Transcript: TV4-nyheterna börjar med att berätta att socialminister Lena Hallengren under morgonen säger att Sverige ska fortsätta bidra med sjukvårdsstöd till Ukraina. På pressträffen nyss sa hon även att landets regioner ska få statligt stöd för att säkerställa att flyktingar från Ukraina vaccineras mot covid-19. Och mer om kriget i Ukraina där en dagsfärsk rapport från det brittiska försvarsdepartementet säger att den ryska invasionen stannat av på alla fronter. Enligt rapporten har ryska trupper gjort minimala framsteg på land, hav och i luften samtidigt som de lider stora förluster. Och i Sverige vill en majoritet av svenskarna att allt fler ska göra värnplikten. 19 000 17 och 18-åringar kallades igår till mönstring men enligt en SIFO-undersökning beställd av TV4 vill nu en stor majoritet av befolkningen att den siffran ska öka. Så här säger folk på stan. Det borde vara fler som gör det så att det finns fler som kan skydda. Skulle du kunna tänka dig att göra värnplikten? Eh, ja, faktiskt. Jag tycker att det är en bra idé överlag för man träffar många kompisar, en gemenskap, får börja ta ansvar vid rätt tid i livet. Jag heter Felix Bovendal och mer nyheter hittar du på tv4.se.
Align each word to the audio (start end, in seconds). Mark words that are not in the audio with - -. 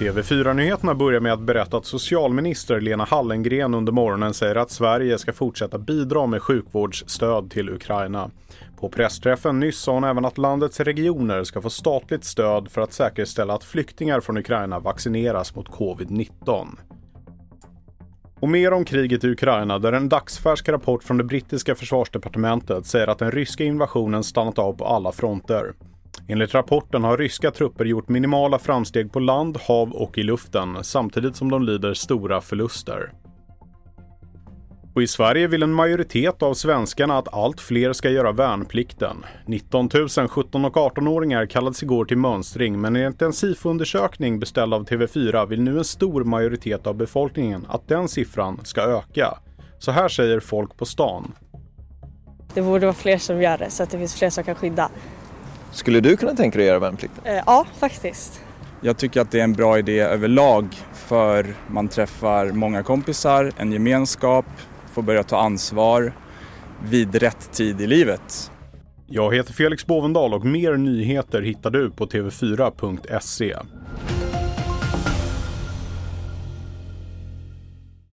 TV4-nyheterna 0.00 0.94
börjar 0.94 1.20
med 1.20 1.32
att 1.32 1.40
berätta 1.40 1.76
att 1.76 1.86
socialminister 1.86 2.80
Lena 2.80 3.04
Hallengren 3.04 3.74
under 3.74 3.92
morgonen 3.92 4.34
säger 4.34 4.56
att 4.56 4.70
Sverige 4.70 5.18
ska 5.18 5.32
fortsätta 5.32 5.78
bidra 5.78 6.26
med 6.26 6.42
sjukvårdsstöd 6.42 7.50
till 7.50 7.70
Ukraina. 7.70 8.30
På 8.80 8.88
pressträffen 8.88 9.60
nyss 9.60 9.78
sa 9.78 9.92
hon 9.92 10.04
även 10.04 10.24
att 10.24 10.38
landets 10.38 10.80
regioner 10.80 11.44
ska 11.44 11.62
få 11.62 11.70
statligt 11.70 12.24
stöd 12.24 12.70
för 12.70 12.80
att 12.80 12.92
säkerställa 12.92 13.54
att 13.54 13.64
flyktingar 13.64 14.20
från 14.20 14.38
Ukraina 14.38 14.78
vaccineras 14.78 15.54
mot 15.54 15.68
covid-19. 15.68 16.66
Och 18.40 18.48
mer 18.48 18.72
om 18.72 18.84
kriget 18.84 19.24
i 19.24 19.28
Ukraina 19.28 19.78
där 19.78 19.92
en 19.92 20.08
dagsfärsk 20.08 20.68
rapport 20.68 21.02
från 21.02 21.16
det 21.16 21.24
brittiska 21.24 21.74
försvarsdepartementet 21.74 22.86
säger 22.86 23.06
att 23.06 23.18
den 23.18 23.32
ryska 23.32 23.64
invasionen 23.64 24.24
stannat 24.24 24.58
av 24.58 24.72
på 24.72 24.84
alla 24.84 25.12
fronter. 25.12 25.72
Enligt 26.28 26.54
rapporten 26.54 27.04
har 27.04 27.16
ryska 27.18 27.50
trupper 27.50 27.84
gjort 27.84 28.08
minimala 28.08 28.58
framsteg 28.58 29.12
på 29.12 29.20
land, 29.20 29.58
hav 29.68 29.92
och 29.92 30.18
i 30.18 30.22
luften 30.22 30.84
samtidigt 30.84 31.36
som 31.36 31.50
de 31.50 31.62
lider 31.62 31.94
stora 31.94 32.40
förluster. 32.40 33.10
Och 35.00 35.04
i 35.04 35.06
Sverige 35.06 35.46
vill 35.46 35.62
en 35.62 35.72
majoritet 35.72 36.42
av 36.42 36.54
svenskarna 36.54 37.18
att 37.18 37.34
allt 37.34 37.60
fler 37.60 37.92
ska 37.92 38.10
göra 38.10 38.32
värnplikten. 38.32 39.24
19 39.46 39.88
000 39.94 40.28
17 40.28 40.64
och 40.64 40.76
18-åringar 40.76 41.46
kallades 41.46 41.82
igår 41.82 42.04
till 42.04 42.16
mönstring 42.16 42.80
men 42.80 42.96
enligt 42.96 43.22
en 43.22 43.32
SIFO-undersökning 43.32 44.38
beställd 44.38 44.74
av 44.74 44.86
TV4 44.86 45.46
vill 45.46 45.62
nu 45.62 45.78
en 45.78 45.84
stor 45.84 46.24
majoritet 46.24 46.86
av 46.86 46.94
befolkningen 46.94 47.66
att 47.68 47.88
den 47.88 48.08
siffran 48.08 48.60
ska 48.64 48.80
öka. 48.80 49.38
Så 49.78 49.90
här 49.90 50.08
säger 50.08 50.40
folk 50.40 50.76
på 50.76 50.84
stan. 50.84 51.32
Det 52.54 52.62
borde 52.62 52.86
vara 52.86 52.94
fler 52.94 53.18
som 53.18 53.42
gör 53.42 53.58
det 53.58 53.70
så 53.70 53.82
att 53.82 53.90
det 53.90 53.98
finns 53.98 54.14
fler 54.14 54.30
som 54.30 54.44
kan 54.44 54.54
skydda. 54.54 54.90
Skulle 55.72 56.00
du 56.00 56.16
kunna 56.16 56.34
tänka 56.34 56.58
dig 56.58 56.66
att 56.66 56.68
göra 56.68 56.78
värnplikten? 56.78 57.24
Eh, 57.24 57.42
ja, 57.46 57.66
faktiskt. 57.78 58.40
Jag 58.80 58.96
tycker 58.96 59.20
att 59.20 59.30
det 59.30 59.40
är 59.40 59.44
en 59.44 59.52
bra 59.52 59.78
idé 59.78 60.00
överlag 60.00 60.66
för 60.92 61.54
man 61.66 61.88
träffar 61.88 62.46
många 62.46 62.82
kompisar, 62.82 63.52
en 63.56 63.72
gemenskap, 63.72 64.46
får 64.92 65.02
börja 65.02 65.22
ta 65.22 65.40
ansvar 65.40 66.12
vid 66.84 67.14
rätt 67.14 67.52
tid 67.52 67.80
i 67.80 67.86
livet. 67.86 68.50
Jag 69.06 69.34
heter 69.34 69.52
Felix 69.52 69.86
Bovendal 69.86 70.34
och 70.34 70.44
mer 70.44 70.76
nyheter 70.76 71.42
hittar 71.42 71.70
du 71.70 71.90
på 71.90 72.06
tv4.se. 72.06 73.56